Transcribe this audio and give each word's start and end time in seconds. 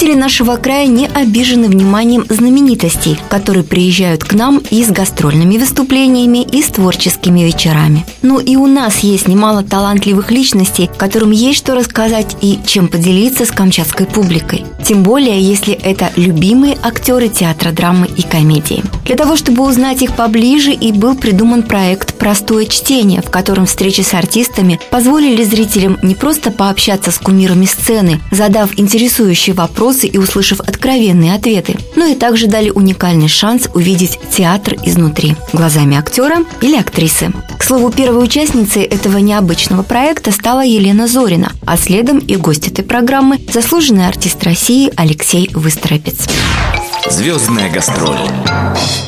Жители 0.00 0.14
нашего 0.14 0.56
края 0.56 0.86
не 0.86 1.06
обижены 1.08 1.68
вниманием 1.68 2.24
знаменитостей, 2.30 3.20
которые 3.28 3.64
приезжают 3.64 4.24
к 4.24 4.32
нам 4.32 4.62
и 4.70 4.82
с 4.82 4.88
гастрольными 4.88 5.58
выступлениями, 5.58 6.42
и 6.42 6.62
с 6.62 6.68
творческими 6.68 7.40
вечерами. 7.40 8.06
Ну 8.22 8.40
и 8.40 8.56
у 8.56 8.66
нас 8.66 9.00
есть 9.00 9.28
немало 9.28 9.62
талантливых 9.62 10.30
личностей, 10.30 10.88
которым 10.96 11.32
есть 11.32 11.58
что 11.58 11.74
рассказать 11.74 12.34
и 12.40 12.58
чем 12.64 12.88
поделиться 12.88 13.44
с 13.44 13.50
камчатской 13.50 14.06
публикой. 14.06 14.64
Тем 14.82 15.02
более, 15.02 15.38
если 15.38 15.74
это 15.74 16.10
любимые 16.16 16.78
актеры 16.82 17.28
театра 17.28 17.70
драмы 17.70 18.08
и 18.16 18.22
комедии. 18.22 18.82
Для 19.10 19.16
того, 19.16 19.34
чтобы 19.34 19.66
узнать 19.66 20.02
их 20.02 20.14
поближе, 20.14 20.70
и 20.70 20.92
был 20.92 21.16
придуман 21.16 21.64
проект 21.64 22.14
«Простое 22.14 22.66
чтение», 22.66 23.22
в 23.22 23.28
котором 23.28 23.66
встречи 23.66 24.02
с 24.02 24.14
артистами 24.14 24.78
позволили 24.88 25.42
зрителям 25.42 25.98
не 26.04 26.14
просто 26.14 26.52
пообщаться 26.52 27.10
с 27.10 27.18
кумирами 27.18 27.64
сцены, 27.64 28.20
задав 28.30 28.78
интересующие 28.78 29.52
вопросы, 29.52 30.06
и 30.06 30.16
услышав 30.16 30.60
откровенные 30.60 31.34
ответы, 31.34 31.76
но 31.96 32.04
и 32.04 32.14
также 32.14 32.46
дали 32.46 32.70
уникальный 32.70 33.26
шанс 33.26 33.68
увидеть 33.74 34.16
театр 34.30 34.76
изнутри, 34.84 35.34
глазами 35.52 35.96
актера 35.96 36.44
или 36.60 36.76
актрисы. 36.76 37.32
К 37.58 37.64
слову, 37.64 37.90
первой 37.90 38.22
участницей 38.22 38.84
этого 38.84 39.18
необычного 39.18 39.82
проекта 39.82 40.30
стала 40.30 40.64
Елена 40.64 41.08
Зорина, 41.08 41.50
а 41.66 41.76
следом 41.76 42.18
и 42.18 42.36
гость 42.36 42.68
этой 42.68 42.84
программы– 42.84 43.40
заслуженный 43.52 44.06
артист 44.06 44.44
России 44.44 44.92
Алексей 44.94 45.50
Выстропец. 45.52 46.28
Звездная 47.10 47.68
гастроль. 47.68 48.16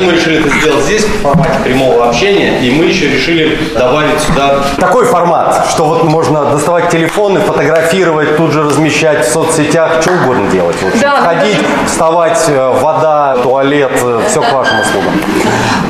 Мы 0.00 0.12
решили 0.12 0.41
это 0.41 0.50
сделать 0.58 0.84
здесь 0.84 1.05
в 1.05 1.22
формате 1.22 1.53
прямого 1.62 2.08
общения, 2.08 2.58
и 2.61 2.70
мы 2.72 2.86
еще 2.86 3.08
решили 3.08 3.56
добавить 3.75 4.20
сюда 4.20 4.64
такой 4.77 5.05
формат, 5.05 5.69
что 5.70 5.84
вот 5.84 6.05
можно 6.05 6.45
доставать 6.47 6.91
телефоны, 6.91 7.39
фотографировать, 7.39 8.36
тут 8.36 8.50
же 8.50 8.64
размещать 8.64 9.27
в 9.27 9.33
соцсетях, 9.33 10.03
что 10.03 10.12
угодно 10.14 10.50
делать. 10.50 10.77
В 10.77 10.86
общем. 10.86 11.00
Да. 11.00 11.20
Ходить, 11.23 11.58
вставать, 11.86 12.45
э, 12.48 12.78
вода, 12.80 13.36
туалет, 13.42 13.92
э, 14.03 14.20
все 14.28 14.41
к 14.41 14.53
вашим 14.53 14.80
услугам. 14.80 15.12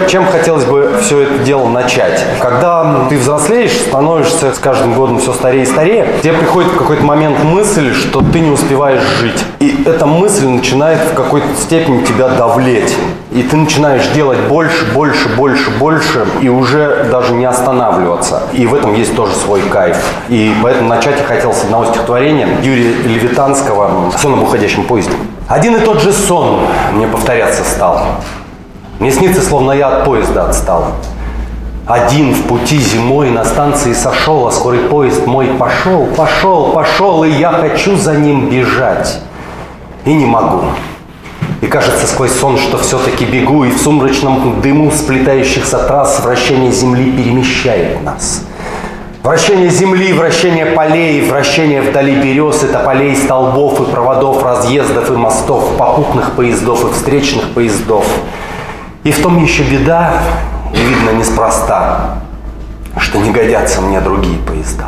Чем 0.06 0.26
хотелось 0.26 0.64
бы 0.64 1.00
все 1.00 1.22
это 1.22 1.38
дело 1.38 1.66
начать? 1.68 2.22
Когда 2.40 3.06
ты 3.08 3.16
взрослеешь, 3.16 3.72
становишься 3.72 4.52
с 4.52 4.58
каждым 4.58 4.94
годом 4.94 5.18
все 5.18 5.32
старее 5.32 5.62
и 5.62 5.66
старее, 5.66 6.06
тебе 6.22 6.34
приходит 6.34 6.72
в 6.72 6.76
какой-то 6.76 7.02
момент 7.02 7.42
мысль, 7.42 7.94
что 7.94 8.20
ты 8.20 8.40
не 8.40 8.50
успеваешь 8.50 9.02
жить. 9.20 9.42
И 9.60 9.82
эта 9.86 10.06
мысль 10.06 10.46
начинает 10.46 11.00
в 11.00 11.14
какой-то 11.14 11.46
степени 11.56 12.01
тебя 12.02 12.28
давлеть. 12.28 12.96
И 13.30 13.42
ты 13.42 13.56
начинаешь 13.56 14.06
делать 14.08 14.38
больше, 14.48 14.92
больше, 14.92 15.28
больше, 15.36 15.70
больше, 15.78 16.26
и 16.40 16.48
уже 16.48 17.08
даже 17.10 17.32
не 17.32 17.44
останавливаться. 17.44 18.42
И 18.52 18.66
в 18.66 18.74
этом 18.74 18.94
есть 18.94 19.16
тоже 19.16 19.34
свой 19.34 19.62
кайф. 19.62 19.96
И 20.28 20.54
поэтому 20.62 20.88
начать 20.88 21.18
я 21.18 21.24
хотел 21.24 21.52
с 21.52 21.64
одного 21.64 21.86
стихотворения 21.86 22.48
Юрия 22.62 22.92
Левитанского 23.04 24.12
«Сон 24.18 24.34
об 24.34 24.42
уходящем 24.42 24.84
поезде». 24.84 25.12
Один 25.48 25.76
и 25.76 25.80
тот 25.80 26.00
же 26.00 26.12
сон 26.12 26.60
мне 26.92 27.06
повторяться 27.06 27.64
стал. 27.64 28.06
Мне 28.98 29.10
снится, 29.10 29.42
словно 29.42 29.72
я 29.72 29.88
от 29.88 30.04
поезда 30.04 30.44
отстал. 30.48 30.92
Один 31.86 32.32
в 32.32 32.42
пути 32.44 32.78
зимой 32.78 33.30
на 33.30 33.44
станции 33.44 33.92
сошел, 33.92 34.46
а 34.46 34.52
скорый 34.52 34.80
поезд 34.80 35.26
мой 35.26 35.46
пошел, 35.58 36.06
пошел, 36.16 36.72
пошел, 36.72 37.24
и 37.24 37.30
я 37.30 37.50
хочу 37.50 37.96
за 37.96 38.14
ним 38.14 38.48
бежать. 38.48 39.20
И 40.04 40.14
не 40.14 40.24
могу. 40.24 40.60
И 41.62 41.68
кажется 41.68 42.08
сквозь 42.08 42.32
сон, 42.32 42.58
что 42.58 42.76
все-таки 42.78 43.24
бегу, 43.24 43.64
и 43.64 43.70
в 43.70 43.78
сумрачном 43.78 44.60
дыму 44.60 44.90
сплетающихся 44.90 45.78
трасс 45.78 46.18
вращение 46.18 46.72
Земли 46.72 47.12
перемещает 47.12 48.02
нас. 48.02 48.42
Вращение 49.22 49.70
Земли, 49.70 50.12
вращение 50.12 50.66
полей, 50.66 51.24
вращение 51.30 51.80
вдали 51.80 52.16
берез 52.16 52.64
и 52.64 52.66
тополей, 52.66 53.14
столбов 53.14 53.80
и 53.80 53.84
проводов, 53.84 54.42
разъездов 54.42 55.08
и 55.12 55.14
мостов, 55.14 55.76
попутных 55.78 56.32
поездов 56.32 56.84
и 56.84 56.92
встречных 56.92 57.50
поездов. 57.50 58.04
И 59.04 59.12
в 59.12 59.22
том 59.22 59.40
еще 59.40 59.62
беда, 59.62 60.14
и 60.74 60.78
видно 60.78 61.10
неспроста, 61.10 62.18
что 62.96 63.18
не 63.18 63.30
годятся 63.30 63.80
мне 63.82 64.00
другие 64.00 64.38
поезда. 64.38 64.86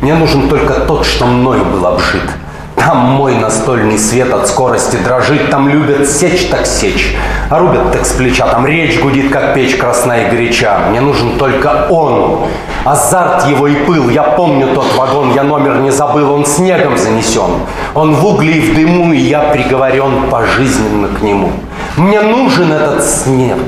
Мне 0.00 0.16
нужен 0.16 0.48
только 0.48 0.80
тот, 0.80 1.06
что 1.06 1.26
мною 1.26 1.64
был 1.64 1.86
обжит– 1.86 2.28
там 2.76 2.98
мой 2.98 3.36
настольный 3.36 3.98
свет 3.98 4.32
от 4.32 4.48
скорости 4.48 4.96
дрожит, 4.96 5.50
там 5.50 5.68
любят 5.68 6.08
сечь 6.08 6.48
так 6.48 6.66
сечь, 6.66 7.16
а 7.48 7.58
рубят 7.58 7.92
так 7.92 8.04
с 8.04 8.12
плеча, 8.12 8.46
там 8.46 8.66
речь 8.66 8.98
гудит, 9.00 9.30
как 9.30 9.54
печь 9.54 9.76
красная 9.76 10.26
и 10.26 10.30
горяча. 10.30 10.78
Мне 10.90 11.00
нужен 11.00 11.38
только 11.38 11.86
он, 11.90 12.40
азарт 12.84 13.46
его 13.46 13.68
и 13.68 13.74
пыл. 13.74 14.10
Я 14.10 14.22
помню 14.22 14.68
тот 14.74 14.94
вагон, 14.96 15.32
я 15.34 15.42
номер 15.42 15.78
не 15.78 15.90
забыл, 15.90 16.32
он 16.32 16.44
снегом 16.44 16.98
занесен. 16.98 17.60
Он 17.94 18.14
в 18.14 18.26
угле 18.26 18.54
и 18.54 18.60
в 18.60 18.74
дыму, 18.74 19.12
и 19.12 19.18
я 19.18 19.40
приговорен 19.40 20.28
пожизненно 20.30 21.08
к 21.08 21.22
нему. 21.22 21.50
Мне 21.96 22.20
нужен 22.22 22.72
этот 22.72 23.04
снег, 23.04 23.58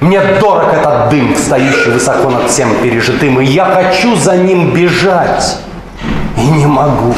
мне 0.00 0.20
дорог 0.40 0.72
этот 0.72 1.08
дым, 1.10 1.34
встающий 1.34 1.92
высоко 1.92 2.30
над 2.30 2.48
всем 2.50 2.74
пережитым, 2.82 3.40
и 3.40 3.44
я 3.44 3.64
хочу 3.64 4.16
за 4.16 4.36
ним 4.36 4.72
бежать, 4.72 5.58
и 6.36 6.46
не 6.46 6.66
могу. 6.66 7.14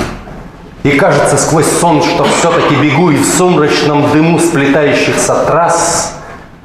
И 0.85 0.91
кажется 0.91 1.37
сквозь 1.37 1.67
сон, 1.67 2.03
что 2.03 2.25
все-таки 2.25 2.75
бегу 2.75 3.11
и 3.11 3.17
в 3.17 3.25
сумрачном 3.25 4.11
дыму 4.11 4.41
сплетающихся 4.41 5.45
трасс 5.47 6.15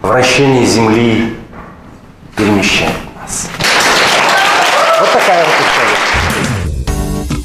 вращение 0.01 0.65
Земли 0.65 1.35
перемещает 2.35 2.95
нас. 3.21 3.47
Вот 4.99 5.11
такая 5.11 5.45
вот 5.45 5.53
история. 5.53 5.97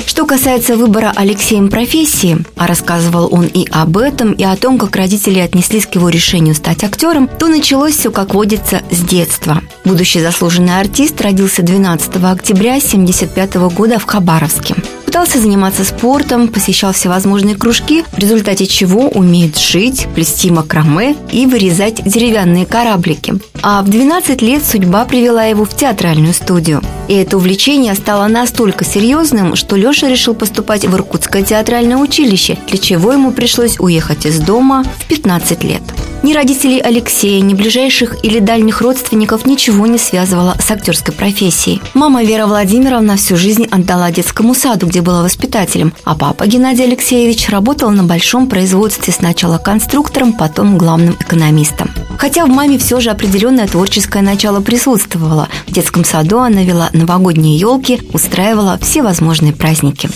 Что 0.07 0.25
касается 0.25 0.77
выбора 0.77 1.13
Алексеем 1.15 1.69
профессии, 1.69 2.39
а 2.57 2.67
рассказывал 2.67 3.29
он 3.31 3.47
и 3.47 3.69
об 3.71 3.99
этом, 3.99 4.33
и 4.33 4.45
о 4.45 4.57
том, 4.57 4.79
как 4.79 4.97
родители 4.97 5.41
отнеслись 5.41 5.87
к 5.87 5.95
его 5.95 6.09
решению 6.09 6.55
стать 6.55 6.85
актером, 6.85 7.29
то 7.29 7.49
началось 7.49 7.97
все, 7.97 8.11
как 8.11 8.33
водится, 8.33 8.81
с 8.91 9.01
детства. 9.01 9.61
Будущий 9.85 10.21
заслуженный 10.21 10.81
артист 10.81 11.21
родился 11.21 11.63
12 11.63 12.17
октября 12.25 12.77
1975 12.77 13.57
года 13.75 13.99
в 13.99 14.07
Хабаровске. 14.07 14.77
Пытался 15.13 15.41
заниматься 15.41 15.85
спортом, 15.85 16.49
посещал 16.49 16.95
всевозможные 16.95 17.55
кружки, 17.55 18.03
в 18.13 18.19
результате 18.19 18.67
чего 18.67 19.09
умеет 19.09 19.59
шить, 19.59 20.07
плести 20.15 20.51
макраме 20.51 21.17
и 21.31 21.45
вырезать 21.45 22.03
деревянные 22.03 22.65
кораблики. 22.65 23.35
А 23.61 23.83
в 23.83 23.91
12 23.91 24.41
лет 24.41 24.65
судьба 24.65 25.05
привела 25.05 25.45
его 25.45 25.67
в 25.67 25.77
театральную 25.77 26.33
студию. 26.33 26.81
И 27.09 27.13
это 27.13 27.37
увлечение 27.37 27.95
стало 27.95 28.27
настолько 28.27 28.87
серьезным, 28.87 29.55
что 29.55 29.77
Леша 29.77 30.09
решил 30.09 30.33
поступать 30.33 30.87
в 30.87 30.95
Иркутское 30.95 31.43
театральное 31.43 31.99
училище, 31.99 32.57
для 32.69 32.79
чего 32.79 33.13
ему 33.13 33.33
пришлось 33.33 33.79
уехать 33.79 34.25
из 34.25 34.41
дома 34.41 34.83
в 34.99 35.05
15 35.09 35.63
лет. 35.63 35.83
Ни 36.23 36.35
родителей 36.35 36.79
Алексея, 36.79 37.41
ни 37.41 37.53
ближайших 37.53 38.25
или 38.25 38.39
дальних 38.39 38.81
родственников 38.81 39.45
ничего 39.45 39.89
не 39.89 39.99
связывало 39.99 40.57
с 40.61 40.71
актерской 40.71 41.13
профессией. 41.13 41.83
Мама 41.95 42.23
Вера 42.23 42.47
Владимировна 42.47 43.17
всю 43.17 43.37
жизнь 43.37 43.67
отдала 43.69 44.13
детскому 44.13 44.55
саду, 44.55 44.87
где 44.87 45.02
была 45.03 45.23
воспитателем, 45.23 45.93
а 46.05 46.15
папа 46.15 46.47
Геннадий 46.47 46.85
Алексеевич 46.85 47.49
работал 47.51 47.91
на 47.91 48.05
большом 48.05 48.49
производстве 48.49 49.13
сначала 49.13 49.59
конструктором, 49.59 50.33
потом 50.33 50.79
главным 50.79 51.15
экономистом. 51.21 51.91
Хотя 52.19 52.47
в 52.47 52.49
маме 52.49 52.79
все 52.79 53.01
же 53.01 53.11
определенное 53.11 53.67
творческое 53.67 54.23
начало 54.23 54.61
присутствовало. 54.61 55.49
В 55.67 55.73
детском 55.73 56.05
саду 56.05 56.39
она 56.39 56.63
вела 56.63 56.89
новогодние 56.93 57.59
елки, 57.59 58.01
устраивала 58.13 58.79
всевозможные 58.81 59.53
праздники. 59.53 60.09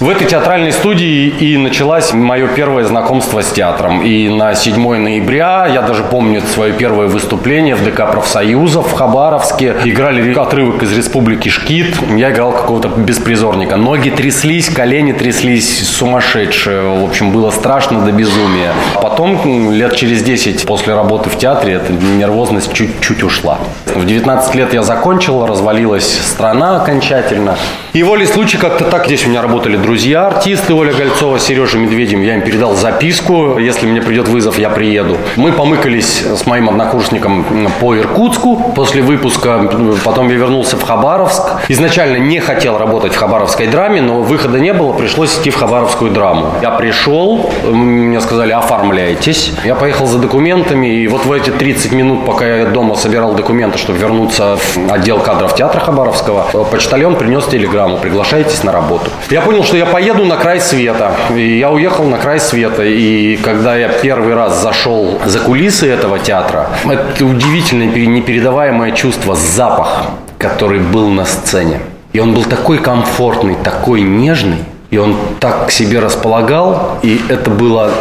В 0.00 0.08
этой 0.08 0.28
театральной 0.28 0.70
студии 0.70 1.26
и 1.26 1.56
началось 1.56 2.12
мое 2.12 2.46
первое 2.46 2.84
знакомство 2.84 3.42
с 3.42 3.50
театром. 3.50 4.02
И 4.02 4.28
на 4.28 4.54
7 4.54 4.80
ноября, 4.96 5.66
я 5.66 5.82
даже 5.82 6.04
помню 6.04 6.40
свое 6.54 6.72
первое 6.72 7.08
выступление 7.08 7.74
в 7.74 7.84
ДК 7.84 8.08
профсоюзов 8.08 8.92
в 8.92 8.94
Хабаровске. 8.94 9.74
Играли 9.84 10.32
отрывок 10.34 10.84
из 10.84 10.92
Республики 10.96 11.48
Шкит. 11.48 11.96
Я 12.16 12.30
играл 12.30 12.52
какого-то 12.52 12.88
беспризорника. 12.88 13.76
Ноги 13.76 14.10
тряслись, 14.28 14.68
колени 14.68 15.12
тряслись 15.12 15.88
сумасшедшие. 15.88 17.00
В 17.00 17.04
общем, 17.04 17.32
было 17.32 17.50
страшно 17.50 18.00
до 18.00 18.12
безумия. 18.12 18.74
Потом, 19.00 19.72
лет 19.72 19.96
через 19.96 20.22
10 20.22 20.66
после 20.66 20.94
работы 20.94 21.30
в 21.30 21.38
театре, 21.38 21.74
эта 21.74 21.94
нервозность 21.94 22.74
чуть-чуть 22.74 23.22
ушла. 23.22 23.58
В 23.86 24.04
19 24.04 24.54
лет 24.54 24.74
я 24.74 24.82
закончил, 24.82 25.46
развалилась 25.46 26.06
страна 26.06 26.76
окончательно. 26.76 27.56
И 27.94 28.02
волей 28.02 28.26
случая 28.26 28.58
как-то 28.58 28.84
так. 28.84 29.06
Здесь 29.06 29.24
у 29.24 29.30
меня 29.30 29.40
работали 29.40 29.76
друзья, 29.76 30.26
артисты 30.26 30.74
Оля 30.74 30.92
Гольцова, 30.92 31.38
Сережа 31.38 31.78
Медведем. 31.78 32.20
Я 32.22 32.34
им 32.34 32.42
передал 32.42 32.76
записку. 32.76 33.58
Если 33.58 33.86
мне 33.86 34.02
придет 34.02 34.28
вызов, 34.28 34.58
я 34.58 34.68
приеду. 34.68 35.16
Мы 35.36 35.52
помыкались 35.52 36.22
с 36.22 36.44
моим 36.46 36.68
однокурсником 36.68 37.70
по 37.80 37.96
Иркутску. 37.96 38.72
После 38.76 39.00
выпуска 39.00 39.70
потом 40.04 40.28
я 40.28 40.36
вернулся 40.36 40.76
в 40.76 40.82
Хабаровск. 40.82 41.44
Изначально 41.68 42.18
не 42.18 42.40
хотел 42.40 42.76
работать 42.76 43.14
в 43.14 43.16
хабаровской 43.16 43.68
драме, 43.68 44.02
но 44.02 44.17
выхода 44.22 44.58
не 44.58 44.72
было, 44.72 44.92
пришлось 44.92 45.36
идти 45.38 45.50
в 45.50 45.56
Хабаровскую 45.56 46.10
драму. 46.10 46.54
Я 46.62 46.70
пришел, 46.70 47.50
мне 47.64 48.20
сказали, 48.20 48.52
оформляйтесь. 48.52 49.52
Я 49.64 49.74
поехал 49.74 50.06
за 50.06 50.18
документами, 50.18 50.86
и 50.86 51.08
вот 51.08 51.26
в 51.26 51.32
эти 51.32 51.50
30 51.50 51.92
минут, 51.92 52.26
пока 52.26 52.46
я 52.46 52.66
дома 52.66 52.94
собирал 52.94 53.34
документы, 53.34 53.78
чтобы 53.78 53.98
вернуться 53.98 54.56
в 54.56 54.92
отдел 54.92 55.18
кадров 55.20 55.54
театра 55.54 55.80
Хабаровского, 55.80 56.64
почтальон 56.64 57.16
принес 57.16 57.44
телеграмму, 57.46 57.98
приглашайтесь 57.98 58.64
на 58.64 58.72
работу. 58.72 59.10
Я 59.30 59.40
понял, 59.40 59.64
что 59.64 59.76
я 59.76 59.86
поеду 59.86 60.24
на 60.24 60.36
край 60.36 60.60
света. 60.60 61.12
И 61.34 61.58
я 61.58 61.70
уехал 61.70 62.04
на 62.04 62.18
край 62.18 62.40
света. 62.40 62.82
И 62.84 63.36
когда 63.36 63.76
я 63.76 63.88
первый 63.88 64.34
раз 64.34 64.62
зашел 64.62 65.18
за 65.24 65.38
кулисы 65.40 65.88
этого 65.88 66.18
театра, 66.18 66.68
это 66.84 67.24
удивительное, 67.24 67.86
непередаваемое 67.86 68.92
чувство, 68.92 69.34
запах, 69.34 70.06
который 70.38 70.80
был 70.80 71.08
на 71.08 71.24
сцене. 71.24 71.80
И 72.18 72.20
он 72.20 72.34
был 72.34 72.42
такой 72.42 72.78
комфортный, 72.78 73.54
такой 73.54 74.00
нежный, 74.00 74.64
и 74.90 74.98
он 74.98 75.14
так 75.38 75.68
к 75.68 75.70
себе 75.70 76.00
располагал, 76.00 76.98
и 77.00 77.20
это 77.28 77.48
было 77.48 77.92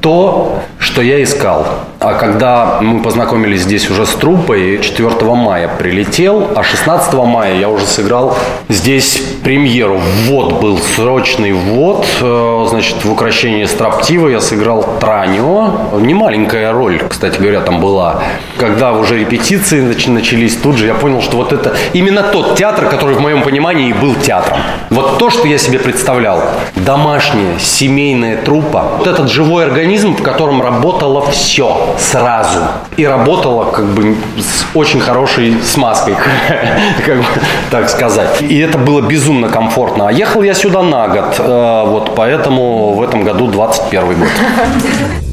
то, 0.00 0.60
что 0.84 1.02
я 1.02 1.22
искал. 1.22 1.66
А 2.04 2.12
когда 2.14 2.80
мы 2.82 3.02
познакомились 3.02 3.62
здесь 3.62 3.90
уже 3.90 4.04
с 4.04 4.10
труппой, 4.10 4.78
4 4.82 5.10
мая 5.34 5.68
прилетел, 5.68 6.50
а 6.54 6.62
16 6.62 7.14
мая 7.14 7.56
я 7.56 7.70
уже 7.70 7.86
сыграл 7.86 8.36
здесь 8.68 9.22
премьеру. 9.42 9.98
Ввод 10.26 10.60
был 10.60 10.78
срочный 10.78 11.52
ввод, 11.52 12.06
э, 12.20 12.66
значит, 12.68 13.02
в 13.04 13.10
украшении 13.10 13.64
строптива 13.64 14.28
я 14.28 14.42
сыграл 14.42 14.98
Транио. 15.00 15.98
Немаленькая 15.98 16.72
роль, 16.72 17.00
кстати 17.08 17.38
говоря, 17.40 17.62
там 17.62 17.80
была. 17.80 18.22
Когда 18.58 18.92
уже 18.92 19.18
репетиции 19.18 19.80
начались, 20.08 20.56
тут 20.56 20.76
же 20.76 20.86
я 20.86 20.94
понял, 20.94 21.22
что 21.22 21.38
вот 21.38 21.54
это 21.54 21.74
именно 21.94 22.22
тот 22.22 22.56
театр, 22.56 22.86
который 22.90 23.14
в 23.14 23.20
моем 23.20 23.42
понимании 23.42 23.88
и 23.88 23.92
был 23.94 24.14
театром. 24.14 24.58
Вот 24.90 25.18
то, 25.18 25.30
что 25.30 25.48
я 25.48 25.56
себе 25.56 25.78
представлял. 25.78 26.42
Домашняя, 26.76 27.58
семейная 27.58 28.36
труппа. 28.36 28.96
Вот 28.98 29.06
этот 29.06 29.30
живой 29.30 29.64
организм, 29.64 30.14
в 30.14 30.22
котором 30.22 30.60
работало 30.74 31.22
все 31.30 31.94
сразу. 31.98 32.60
И 32.96 33.06
работала 33.06 33.70
как 33.70 33.86
бы 33.86 34.16
с 34.36 34.76
очень 34.76 35.00
хорошей 35.00 35.56
смазкой, 35.62 36.16
как 37.06 37.18
бы 37.18 37.24
так 37.70 37.88
сказать. 37.88 38.42
И 38.42 38.58
это 38.58 38.78
было 38.78 39.00
безумно 39.00 39.48
комфортно. 39.48 40.08
А 40.08 40.12
ехал 40.12 40.42
я 40.42 40.54
сюда 40.54 40.82
на 40.82 41.08
год, 41.08 41.36
э, 41.38 41.84
вот 41.86 42.14
поэтому 42.14 42.94
в 42.94 43.02
этом 43.02 43.24
году 43.24 43.46
21 43.46 44.18
год. 44.18 44.28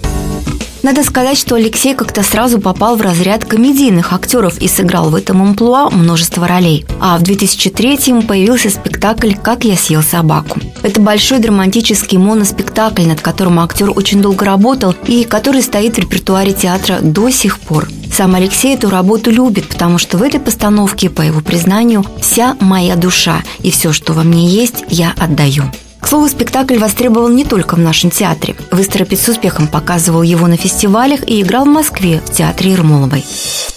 Надо 0.83 1.04
сказать, 1.04 1.38
что 1.38 1.56
Алексей 1.56 1.94
как-то 1.94 2.24
сразу 2.24 2.60
попал 2.60 2.95
в 2.95 3.01
разряд 3.01 3.45
комедийных 3.45 4.13
актеров 4.13 4.57
и 4.60 4.68
сыграл 4.68 5.10
в 5.10 5.16
этом 5.16 5.42
амплуа 5.42 5.92
множество 5.92 6.48
ролей. 6.48 6.86
А 7.00 7.19
в 7.19 7.22
2003-м 7.22 8.24
появился 8.24 8.72
спектакль 8.72 9.33
«Как 9.36 9.63
я 9.63 9.75
съел 9.75 10.01
собаку». 10.01 10.60
Это 10.81 11.00
большой 11.00 11.39
драматический 11.39 12.18
моноспектакль, 12.18 13.04
над 13.04 13.22
которым 13.22 13.60
актер 13.60 13.92
очень 13.92 14.22
долго 14.22 14.44
работал 14.44 14.95
и 15.06 15.24
который 15.24 15.62
стоит 15.62 15.95
в 15.95 16.00
репертуаре 16.00 16.54
театра 16.54 16.98
до 17.01 17.30
сих 17.30 17.60
пор. 17.60 17.88
Сам 18.12 18.33
Алексей 18.33 18.75
эту 18.75 18.89
работу 18.89 19.30
любит, 19.30 19.68
потому 19.68 20.00
что 20.00 20.18
в 20.18 20.24
этой 20.24 20.39
постановке, 20.39 21.10
по 21.10 21.22
его 21.22 21.42
признанию, 21.42 22.04
вся 22.19 22.57
моя 22.60 22.95
душа 22.95 23.44
и 23.62 23.69
все, 23.69 23.94
что 23.94 24.13
во 24.13 24.24
мне 24.24 24.48
есть, 24.48 24.83
я 24.89 25.13
отдаю. 25.18 25.63
Слову, 26.11 26.27
спектакль 26.27 26.77
востребован 26.77 27.33
не 27.37 27.45
только 27.45 27.75
в 27.75 27.79
нашем 27.79 28.11
театре. 28.11 28.55
Выстропит 28.69 29.17
с 29.21 29.29
успехом 29.29 29.69
показывал 29.69 30.23
его 30.23 30.45
на 30.47 30.57
фестивалях 30.57 31.21
и 31.25 31.41
играл 31.41 31.63
в 31.63 31.69
Москве 31.69 32.19
в 32.25 32.29
театре 32.29 32.71
Ермоловой. 32.71 33.23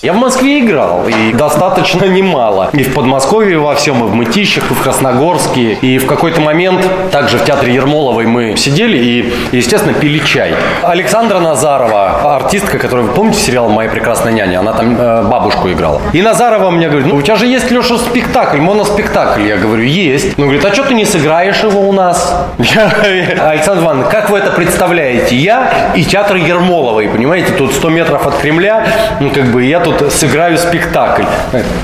Я 0.03 0.15
в 0.15 0.17
Москве 0.17 0.59
играл, 0.59 1.07
и 1.07 1.33
достаточно 1.33 2.07
немало. 2.07 2.71
И 2.73 2.83
в 2.83 2.93
Подмосковье 2.93 3.59
во 3.59 3.77
всем, 3.77 4.05
и 4.05 4.09
в 4.09 4.15
Мытищах, 4.15 4.69
и 4.69 4.75
в 4.75 4.83
Красногорске. 4.83 5.75
И 5.75 5.99
в 5.99 6.07
какой-то 6.07 6.41
момент 6.41 6.85
также 7.13 7.39
в 7.39 7.45
театре 7.45 7.73
Ермоловой 7.73 8.27
мы 8.27 8.57
сидели 8.57 8.99
и, 8.99 9.33
естественно, 9.57 9.95
пили 9.95 10.19
чай. 10.19 10.57
Александра 10.83 11.39
Назарова, 11.39 12.35
артистка, 12.35 12.79
которую 12.79 13.07
вы 13.07 13.15
помните 13.15 13.39
сериал 13.39 13.69
«Моя 13.69 13.89
прекрасная 13.89 14.33
няня», 14.33 14.59
она 14.59 14.73
там 14.73 14.97
э, 14.99 15.23
бабушку 15.23 15.71
играла. 15.71 16.03
И 16.13 16.21
Назарова 16.21 16.71
мне 16.71 16.89
говорит, 16.89 17.07
ну 17.07 17.15
у 17.15 17.23
тебя 17.23 17.37
же 17.37 17.47
есть, 17.47 17.71
Леша, 17.71 17.97
спектакль, 17.97 18.59
моноспектакль. 18.59 19.47
Я 19.47 19.57
говорю, 19.57 19.85
есть. 19.85 20.37
Ну, 20.37 20.47
говорит, 20.47 20.65
а 20.65 20.75
что 20.75 20.83
ты 20.83 20.95
не 20.95 21.05
сыграешь 21.05 21.63
его 21.63 21.89
у 21.89 21.93
нас? 21.93 22.24
Александр 22.59 23.83
Иванович, 23.83 24.07
как 24.11 24.31
вы 24.31 24.39
это 24.39 24.51
представляете? 24.51 25.37
Я 25.37 25.93
и 25.95 26.05
театр 26.05 26.37
Ермоловой, 26.37 27.09
понимаете, 27.09 27.53
тут 27.53 27.73
100 27.73 27.89
метров 27.91 28.27
от 28.27 28.37
Кремля, 28.39 28.87
ну, 29.21 29.31
как 29.31 29.47
бы 29.47 29.65
я 29.65 29.81
тут 29.81 30.13
сыграю 30.13 30.59
спектакль. 30.59 31.25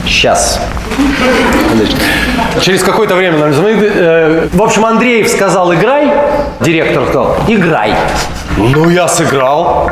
Сейчас. 0.05 0.61
Через 2.61 2.83
какое-то 2.83 3.15
время 3.15 3.39
нам. 3.39 3.51
Э, 3.53 4.49
в 4.53 4.63
общем, 4.63 4.85
Андреев 4.85 5.29
сказал, 5.29 5.73
играй. 5.75 6.13
Директор 6.61 7.05
сказал, 7.05 7.37
играй. 7.49 7.95
Ну, 8.56 8.91
я 8.91 9.08
сыграл 9.08 9.91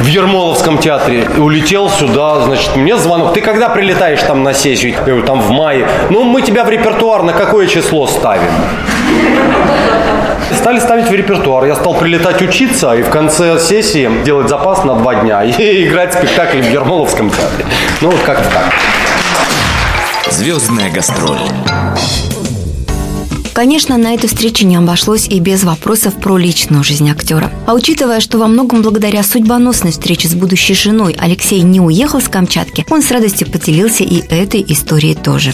в 0.00 0.06
Ермоловском 0.06 0.78
театре. 0.78 1.28
Улетел 1.38 1.88
сюда, 1.88 2.40
значит, 2.40 2.76
мне 2.76 2.96
звонок. 2.96 3.34
Ты 3.34 3.40
когда 3.40 3.68
прилетаешь 3.68 4.22
там 4.22 4.42
на 4.42 4.54
сессию? 4.54 4.92
Я 4.92 5.00
говорю, 5.00 5.22
там 5.22 5.40
в 5.40 5.50
мае. 5.50 5.88
Ну, 6.10 6.24
мы 6.24 6.42
тебя 6.42 6.64
в 6.64 6.68
репертуар 6.68 7.22
на 7.22 7.32
какое 7.32 7.66
число 7.66 8.06
ставим? 8.06 8.50
Стали 10.52 10.80
ставить 10.80 11.08
в 11.08 11.14
репертуар. 11.14 11.66
Я 11.66 11.74
стал 11.74 11.94
прилетать 11.94 12.42
учиться 12.42 12.94
и 12.94 13.02
в 13.02 13.10
конце 13.10 13.58
сессии 13.58 14.10
делать 14.24 14.48
запас 14.48 14.84
на 14.84 14.94
два 14.94 15.14
дня 15.14 15.44
и 15.44 15.86
играть 15.88 16.14
спектакль 16.14 16.60
в 16.60 16.70
Ермоловском 16.70 17.30
театре. 17.30 17.66
Ну, 18.00 18.10
вот 18.10 18.20
как-то 18.20 18.48
так. 18.50 18.72
Звездная 20.30 20.90
гастроль. 20.90 21.38
Конечно, 23.58 23.98
на 23.98 24.14
эту 24.14 24.28
встречу 24.28 24.64
не 24.64 24.76
обошлось 24.76 25.26
и 25.26 25.40
без 25.40 25.64
вопросов 25.64 26.14
про 26.14 26.36
личную 26.36 26.84
жизнь 26.84 27.10
актера. 27.10 27.50
А 27.66 27.74
учитывая, 27.74 28.20
что 28.20 28.38
во 28.38 28.46
многом 28.46 28.82
благодаря 28.82 29.24
судьбоносной 29.24 29.90
встрече 29.90 30.28
с 30.28 30.36
будущей 30.36 30.74
женой 30.74 31.16
Алексей 31.18 31.62
не 31.62 31.80
уехал 31.80 32.20
с 32.20 32.28
Камчатки, 32.28 32.86
он 32.88 33.02
с 33.02 33.10
радостью 33.10 33.50
поделился 33.50 34.04
и 34.04 34.22
этой 34.28 34.64
историей 34.68 35.16
тоже. 35.16 35.52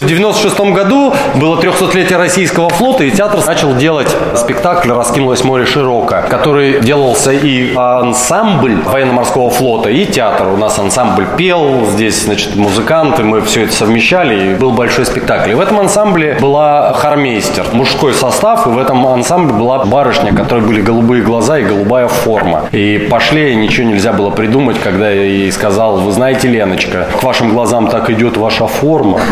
В 0.00 0.06
96 0.06 0.60
году 0.74 1.14
было 1.36 1.58
300-летие 1.58 2.18
российского 2.18 2.68
флота, 2.68 3.04
и 3.04 3.10
театр 3.10 3.42
начал 3.46 3.74
делать 3.74 4.14
спектакль 4.36 4.90
«Раскинулось 4.90 5.42
море 5.42 5.64
широко», 5.64 6.24
который 6.28 6.82
делался 6.82 7.32
и 7.32 7.74
ансамбль 7.74 8.82
военно-морского 8.84 9.48
флота, 9.48 9.88
и 9.88 10.04
театр. 10.04 10.48
У 10.48 10.58
нас 10.58 10.78
ансамбль 10.78 11.26
пел, 11.38 11.86
здесь, 11.90 12.24
значит, 12.24 12.54
музыканты, 12.54 13.22
мы 13.24 13.40
все 13.40 13.62
это 13.62 13.72
совмещали, 13.72 14.50
и 14.50 14.54
был 14.54 14.72
большой 14.72 15.06
спектакль. 15.06 15.52
И 15.52 15.54
в 15.54 15.60
этом 15.60 15.80
ансамбле 15.80 16.36
была 16.38 16.92
хормейс 16.92 17.45
оркестр, 17.46 17.74
мужской 17.74 18.14
состав, 18.14 18.66
и 18.66 18.70
в 18.70 18.78
этом 18.78 19.06
ансамбле 19.06 19.54
была 19.54 19.84
барышня, 19.84 20.34
которой 20.34 20.64
были 20.64 20.80
голубые 20.80 21.22
глаза 21.22 21.58
и 21.58 21.64
голубая 21.64 22.08
форма. 22.08 22.68
И 22.72 23.08
пошли, 23.10 23.54
ничего 23.54 23.88
нельзя 23.88 24.12
было 24.12 24.30
придумать, 24.30 24.78
когда 24.80 25.10
я 25.10 25.22
ей 25.22 25.52
сказал, 25.52 25.98
вы 25.98 26.12
знаете, 26.12 26.48
Леночка, 26.48 27.06
к 27.18 27.22
вашим 27.22 27.50
глазам 27.50 27.88
так 27.88 28.10
идет 28.10 28.36
ваша 28.36 28.66
форма. 28.66 29.20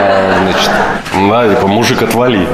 А, 0.00 0.34
значит, 0.42 1.56
типа, 1.56 1.66
мужик, 1.66 2.02
отвали. 2.02 2.46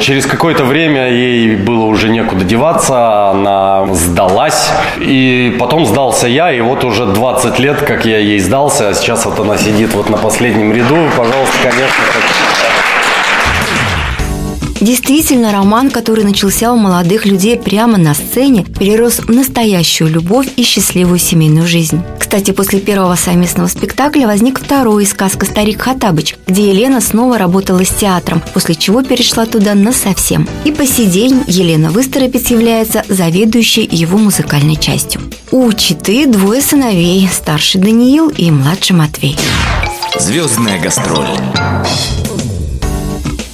Через 0.00 0.26
какое-то 0.26 0.64
время 0.64 1.08
ей 1.10 1.56
было 1.56 1.84
уже 1.84 2.08
некуда 2.08 2.44
деваться, 2.44 3.30
она 3.30 3.86
сдалась. 3.94 4.70
И 4.98 5.56
потом 5.58 5.86
сдался 5.86 6.26
я, 6.28 6.52
и 6.52 6.60
вот 6.60 6.84
уже 6.84 7.06
20 7.06 7.58
лет, 7.58 7.80
как 7.80 8.04
я 8.04 8.18
ей 8.18 8.38
сдался, 8.38 8.88
а 8.88 8.94
сейчас 8.94 9.24
вот 9.24 9.38
она 9.40 9.56
сидит 9.56 9.94
вот 9.94 10.10
на 10.10 10.16
последнем 10.16 10.72
ряду. 10.72 10.96
Пожалуйста, 11.16 11.56
конечно, 11.62 12.04
Действительно, 14.84 15.50
роман, 15.50 15.90
который 15.90 16.24
начался 16.24 16.70
у 16.70 16.76
молодых 16.76 17.24
людей 17.24 17.56
прямо 17.56 17.96
на 17.96 18.12
сцене, 18.12 18.66
перерос 18.78 19.20
в 19.20 19.30
настоящую 19.30 20.10
любовь 20.10 20.46
и 20.56 20.62
счастливую 20.62 21.18
семейную 21.18 21.66
жизнь. 21.66 22.02
Кстати, 22.18 22.50
после 22.50 22.80
первого 22.80 23.14
совместного 23.14 23.68
спектакля 23.68 24.26
возник 24.26 24.60
второй 24.60 25.06
сказка 25.06 25.46
«Старик 25.46 25.80
Хатабыч», 25.80 26.36
где 26.46 26.68
Елена 26.68 27.00
снова 27.00 27.38
работала 27.38 27.82
с 27.82 27.88
театром, 27.88 28.42
после 28.52 28.74
чего 28.74 29.02
перешла 29.02 29.46
туда 29.46 29.74
на 29.74 29.94
совсем. 29.94 30.46
И 30.66 30.70
по 30.70 30.86
сей 30.86 31.06
день 31.06 31.44
Елена 31.46 31.90
Выстропец 31.90 32.50
является 32.50 33.04
заведующей 33.08 33.88
его 33.90 34.18
музыкальной 34.18 34.76
частью. 34.76 35.22
У 35.50 35.72
Читы 35.72 36.26
двое 36.26 36.60
сыновей, 36.60 37.26
старший 37.32 37.80
Даниил 37.80 38.28
и 38.28 38.50
младший 38.50 38.96
Матвей. 38.96 39.38
Звездная 40.20 40.78
гастроль. 40.78 41.30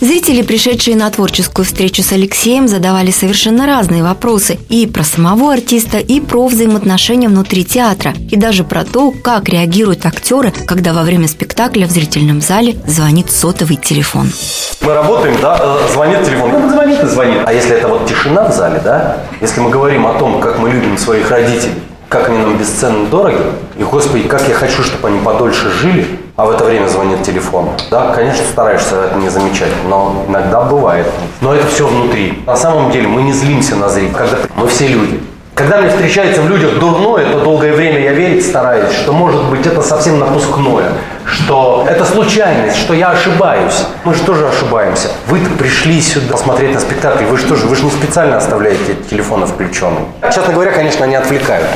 Зрители, 0.01 0.41
пришедшие 0.41 0.97
на 0.97 1.11
творческую 1.11 1.67
встречу 1.67 2.03
с 2.03 2.13
Алексеем, 2.13 2.69
задавали 2.69 3.11
совершенно 3.11 3.67
разные 3.67 4.03
вопросы 4.03 4.59
и 4.71 4.87
про 4.87 5.05
самого 5.05 5.53
артиста, 5.53 5.99
и 5.99 6.21
про 6.21 6.47
взаимоотношения 6.47 7.29
внутри 7.29 7.67
театра, 7.67 8.15
и 8.31 8.37
даже 8.37 8.65
про 8.65 8.85
то, 8.85 9.11
как 9.11 9.51
реагируют 9.51 10.07
актеры, 10.07 10.55
когда 10.67 10.95
во 10.95 11.03
время 11.03 11.29
спектакля 11.29 11.87
в 11.87 11.91
зрительном 11.91 12.41
зале 12.41 12.77
звонит 12.87 13.31
сотовый 13.31 13.77
телефон. 13.77 14.33
Мы 14.81 14.95
работаем, 14.95 15.37
да, 15.43 15.59
э, 15.61 15.93
звонит 15.93 16.25
телефон. 16.25 16.51
Ну, 16.51 16.71
звонит 16.71 17.05
и 17.05 17.07
звонит. 17.07 17.43
А 17.45 17.53
если 17.53 17.77
это 17.77 17.89
вот 17.89 18.07
тишина 18.09 18.49
в 18.49 18.55
зале, 18.55 18.81
да, 18.83 19.19
если 19.43 19.61
мы 19.61 19.69
говорим 19.69 20.07
о 20.07 20.15
том, 20.15 20.41
как 20.41 20.59
мы 20.59 20.71
любим 20.71 20.97
своих 20.97 21.31
родителей, 21.31 21.75
как 22.11 22.29
они 22.29 22.39
нам 22.39 22.59
бесценно 22.59 23.07
дороги. 23.07 23.39
И, 23.79 23.85
Господи, 23.85 24.27
как 24.27 24.47
я 24.49 24.55
хочу, 24.55 24.83
чтобы 24.83 25.09
они 25.09 25.21
подольше 25.21 25.71
жили, 25.71 26.19
а 26.35 26.45
в 26.45 26.51
это 26.51 26.65
время 26.65 26.89
звонит 26.89 27.23
телефон. 27.23 27.69
Да, 27.89 28.13
конечно, 28.13 28.45
стараешься 28.45 29.05
это 29.05 29.17
не 29.17 29.29
замечать, 29.29 29.71
но 29.89 30.25
иногда 30.29 30.63
бывает. 30.63 31.07
Но 31.41 31.55
это 31.55 31.69
все 31.69 31.87
внутри. 31.87 32.43
На 32.47 32.57
самом 32.57 32.91
деле 32.91 33.07
мы 33.07 33.23
не 33.23 33.33
злимся 33.33 33.77
на 33.77 33.89
зрителей, 33.89 34.15
когда 34.15 34.39
мы 34.57 34.67
все 34.67 34.89
люди. 34.89 35.21
Когда 35.61 35.77
мне 35.77 35.91
встречается 35.91 36.41
в 36.41 36.49
людях 36.49 36.79
дурное, 36.79 37.27
то 37.27 37.41
долгое 37.41 37.75
время 37.75 38.01
я 38.01 38.13
верить 38.13 38.47
стараюсь, 38.47 38.95
что 38.95 39.13
может 39.13 39.45
быть 39.51 39.67
это 39.67 39.83
совсем 39.83 40.19
напускное, 40.19 40.87
что 41.27 41.87
это 41.87 42.07
случайность, 42.07 42.79
что 42.79 42.95
я 42.95 43.11
ошибаюсь. 43.11 43.85
Мы 44.05 44.15
же 44.15 44.23
тоже 44.23 44.49
ошибаемся. 44.49 45.09
вы 45.27 45.39
пришли 45.59 46.01
сюда 46.01 46.33
посмотреть 46.33 46.73
на 46.73 46.81
спектакль, 46.81 47.25
вы 47.25 47.37
же 47.37 47.45
тоже, 47.45 47.67
вы 47.67 47.77
же 47.77 47.85
не 47.85 47.91
специально 47.91 48.39
оставляете 48.39 48.95
телефоны 49.11 49.45
включенным. 49.45 50.07
Честно 50.35 50.55
говоря, 50.55 50.73
конечно, 50.73 51.05
они 51.05 51.17
отвлекают. 51.17 51.67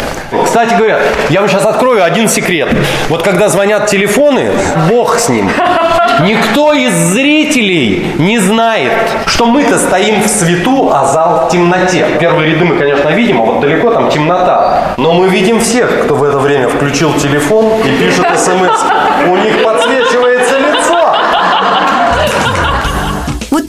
Кстати 0.47 0.75
говоря, 0.75 1.01
я 1.29 1.41
вам 1.41 1.51
сейчас 1.51 1.67
открою 1.67 2.03
один 2.05 2.27
секрет. 2.31 2.71
Вот 3.11 3.23
когда 3.23 3.51
звонят 3.51 3.87
телефоны, 3.89 4.49
бог 4.89 5.19
с 5.19 5.29
ним. 5.29 5.51
Никто 6.23 6.73
из 6.73 6.95
зрителей 6.95 8.15
не 8.19 8.39
знает, 8.39 8.93
что 9.35 9.47
мы-то 9.47 9.79
стоим 9.81 10.23
в 10.23 10.29
свету, 10.29 10.93
а 10.95 11.07
зал 11.07 11.49
в 11.49 11.51
темноте. 11.51 12.07
Первые 12.21 12.53
ряды 12.53 12.65
мы, 12.65 12.77
конечно, 12.77 13.09
видим, 13.09 13.43
а 13.43 13.45
вот 13.45 13.61
далеко 13.61 13.91
там 13.91 14.09
темнота. 14.09 14.95
Но 14.97 15.13
мы 15.13 15.29
видим 15.29 15.59
всех, 15.59 16.05
кто 16.05 16.15
в 16.15 16.23
это 16.23 16.39
время 16.39 16.69
включил 16.69 17.13
телефон 17.15 17.65
и 17.85 17.91
пишет 17.99 18.27
смс. 18.39 18.81
У 19.27 19.37
них 19.37 19.61
подсвечивается 19.65 20.59
лицо. 20.61 21.17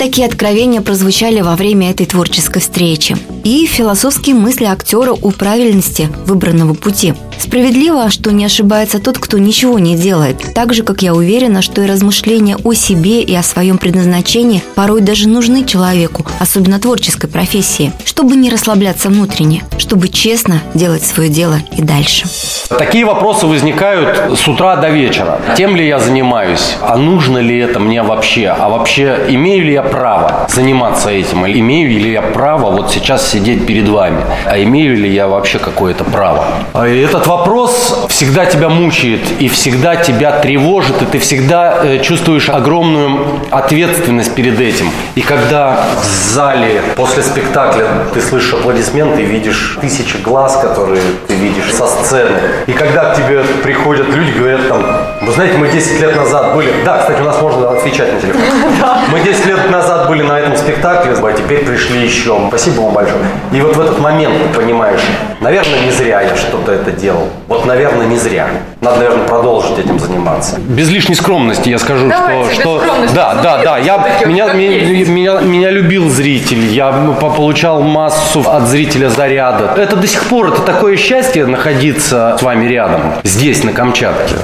Такие 0.05 0.27
откровения 0.27 0.81
прозвучали 0.81 1.41
во 1.41 1.55
время 1.55 1.89
этой 1.89 2.05
творческой 2.05 2.59
встречи. 2.59 3.17
И 3.43 3.65
философские 3.65 4.35
мысли 4.35 4.65
актера 4.65 5.13
о 5.13 5.31
правильности 5.31 6.11
выбранного 6.27 6.75
пути– 6.75 7.15
Справедливо, 7.37 8.09
что 8.09 8.31
не 8.31 8.45
ошибается 8.45 8.99
тот, 8.99 9.17
кто 9.17 9.37
ничего 9.37 9.77
не 9.79 9.95
делает. 9.95 10.53
Так 10.53 10.73
же, 10.73 10.83
как 10.83 11.01
я 11.01 11.13
уверена, 11.13 11.61
что 11.61 11.81
и 11.81 11.85
размышления 11.85 12.57
о 12.63 12.73
себе 12.73 13.21
и 13.21 13.35
о 13.35 13.43
своем 13.43 13.77
предназначении 13.77 14.63
порой 14.75 15.01
даже 15.01 15.27
нужны 15.27 15.63
человеку, 15.65 16.25
особенно 16.39 16.79
творческой 16.79 17.27
профессии, 17.27 17.91
чтобы 18.03 18.35
не 18.35 18.49
расслабляться 18.49 19.09
внутренне, 19.09 19.63
чтобы 19.77 20.09
честно 20.09 20.61
делать 20.73 21.03
свое 21.03 21.29
дело 21.29 21.59
и 21.77 21.81
дальше. 21.81 22.25
Такие 22.69 23.05
вопросы 23.05 23.45
возникают 23.45 24.39
с 24.39 24.47
утра 24.47 24.75
до 24.77 24.89
вечера. 24.89 25.39
Тем 25.55 25.75
ли 25.75 25.87
я 25.87 25.99
занимаюсь? 25.99 26.75
А 26.81 26.97
нужно 26.97 27.37
ли 27.37 27.57
это 27.57 27.79
мне 27.79 28.01
вообще? 28.01 28.47
А 28.47 28.69
вообще 28.69 29.25
имею 29.29 29.65
ли 29.65 29.73
я 29.73 29.83
право 29.95 30.45
заниматься 30.49 31.09
этим? 31.09 31.45
Или 31.45 31.59
имею 31.59 31.89
ли 31.89 32.11
я 32.11 32.21
право 32.21 32.71
вот 32.71 32.91
сейчас 32.91 33.31
сидеть 33.31 33.65
перед 33.65 33.87
вами? 33.87 34.25
А 34.45 34.57
имею 34.57 34.97
ли 34.97 35.09
я 35.09 35.27
вообще 35.27 35.57
какое-то 35.57 36.03
право? 36.03 36.43
А 36.73 36.85
этот 36.85 37.05
этот 37.15 37.27
вопрос 37.27 38.05
всегда 38.15 38.45
тебя 38.45 38.69
мучает 38.69 39.19
и 39.39 39.49
всегда 39.49 39.97
тебя 39.97 40.39
тревожит, 40.39 41.01
и 41.01 41.05
ты 41.05 41.19
всегда 41.19 41.79
э, 41.83 41.99
чувствуешь 41.99 42.47
огромную 42.47 43.41
ответственность 43.51 44.33
перед 44.35 44.57
этим. 44.57 44.89
И 45.15 45.21
когда 45.21 45.85
в 46.01 46.05
зале 46.33 46.81
после 46.95 47.23
спектакля 47.23 47.85
ты 48.13 48.21
слышишь 48.21 48.53
аплодисменты 48.53 49.21
видишь 49.21 49.77
тысячи 49.81 50.15
глаз, 50.15 50.57
которые 50.61 51.01
ты 51.27 51.33
видишь 51.33 51.73
со 51.73 51.87
сцены, 51.87 52.39
и 52.67 52.71
когда 52.71 53.13
к 53.13 53.17
тебе 53.17 53.43
приходят 53.63 54.07
люди, 54.07 54.31
говорят 54.31 54.69
там, 54.69 54.81
вы 55.21 55.33
знаете, 55.33 55.57
мы 55.57 55.67
10 55.67 56.01
лет 56.01 56.15
назад 56.15 56.55
были... 56.55 56.71
Да, 56.85 56.99
кстати, 56.99 57.19
у 57.19 57.25
нас 57.25 57.41
можно 57.41 57.71
отвечать 57.71 58.13
на 58.13 58.21
телефон. 58.21 58.41
Мы 59.11 59.19
10 59.21 59.45
лет 59.47 59.71
назад 59.71 60.07
были 60.07 60.21
на 60.21 60.39
этом 60.39 60.55
спектакле, 60.55 61.13
а 61.13 61.33
теперь 61.33 61.65
пришли 61.65 62.03
еще. 62.03 62.37
Спасибо 62.49 62.81
вам 62.81 62.93
большое. 62.93 63.25
И 63.51 63.59
вот 63.59 63.75
в 63.75 63.81
этот 63.81 63.99
момент 63.99 64.35
ты 64.43 64.59
понимаешь, 64.59 65.01
наверное, 65.41 65.79
не 65.79 65.91
зря 65.91 66.21
я 66.21 66.35
что-то 66.35 66.73
это 66.73 66.91
делал. 66.91 67.29
Вот, 67.47 67.65
наверное, 67.65 68.04
не 68.05 68.17
зря. 68.17 68.47
Надо, 68.81 68.97
наверное, 68.97 69.27
продолжить 69.27 69.77
этим 69.79 69.99
заниматься. 69.99 70.59
Без 70.59 70.89
лишней 70.89 71.15
скромности 71.15 71.69
я 71.69 71.77
скажу, 71.79 72.07
Давайте, 72.07 72.53
что, 72.53 72.81
что 72.83 73.13
да, 73.13 73.35
да, 73.35 73.63
да, 73.63 73.77
я 73.77 73.97
меня, 74.25 74.53
меня, 74.53 75.05
меня, 75.05 75.39
меня 75.41 75.71
любил 75.71 76.09
зритель, 76.09 76.65
я 76.71 76.91
получал 77.19 77.81
массу 77.81 78.43
от 78.47 78.67
зрителя 78.67 79.09
заряда. 79.09 79.73
Это 79.77 79.95
до 79.95 80.07
сих 80.07 80.23
пор 80.25 80.49
это 80.49 80.61
такое 80.61 80.97
счастье 80.97 81.45
находиться 81.45 82.37
с 82.39 82.43
вами 82.43 82.67
рядом 82.67 83.01
здесь 83.23 83.63
на 83.63 83.73
Камчатке. 83.73 84.35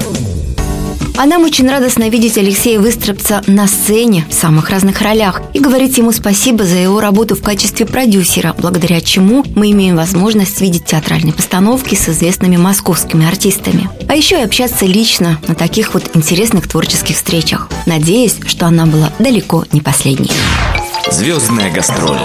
А 1.21 1.27
нам 1.27 1.43
очень 1.43 1.69
радостно 1.69 2.09
видеть 2.09 2.39
Алексея 2.39 2.79
Выстропца 2.79 3.43
на 3.45 3.67
сцене 3.67 4.25
в 4.27 4.33
самых 4.33 4.71
разных 4.71 5.03
ролях 5.03 5.43
и 5.53 5.59
говорить 5.59 5.99
ему 5.99 6.11
спасибо 6.13 6.63
за 6.63 6.77
его 6.77 6.99
работу 6.99 7.35
в 7.35 7.43
качестве 7.43 7.85
продюсера, 7.85 8.55
благодаря 8.57 8.99
чему 9.01 9.45
мы 9.55 9.69
имеем 9.69 9.97
возможность 9.97 10.59
видеть 10.61 10.85
театральные 10.85 11.33
постановки 11.33 11.93
с 11.93 12.09
известными 12.09 12.57
московскими 12.57 13.27
артистами. 13.27 13.87
А 14.09 14.15
еще 14.15 14.39
и 14.39 14.43
общаться 14.43 14.87
лично 14.87 15.39
на 15.47 15.53
таких 15.53 15.93
вот 15.93 16.09
интересных 16.15 16.67
творческих 16.67 17.15
встречах. 17.15 17.69
Надеюсь, 17.85 18.37
что 18.47 18.65
она 18.65 18.87
была 18.87 19.13
далеко 19.19 19.65
не 19.73 19.81
последней. 19.81 20.31
Звездная 21.11 21.71
гастроль. 21.71 22.17